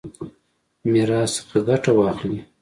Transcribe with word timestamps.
میراث 0.91 1.31
څخه 1.37 1.57
ګټه 1.67 1.91
واخلي. 1.97 2.39